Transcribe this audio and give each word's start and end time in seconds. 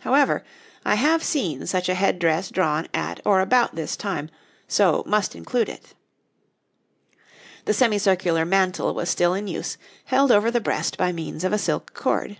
However, 0.00 0.42
I 0.84 0.96
have 0.96 1.22
seen 1.22 1.64
such 1.64 1.88
a 1.88 1.94
head 1.94 2.18
dress 2.18 2.50
drawn 2.50 2.88
at 2.92 3.20
or 3.24 3.38
about 3.38 3.76
this 3.76 3.96
time, 3.96 4.30
so 4.66 5.04
must 5.06 5.36
include 5.36 5.68
it. 5.68 5.94
The 7.66 7.72
semicircular 7.72 8.44
mantle 8.44 8.94
was 8.94 9.08
still 9.10 9.32
in 9.32 9.46
use, 9.46 9.78
held 10.06 10.32
over 10.32 10.50
the 10.50 10.60
breast 10.60 10.98
by 10.98 11.12
means 11.12 11.44
of 11.44 11.52
a 11.52 11.58
silk 11.58 11.94
cord. 11.94 12.36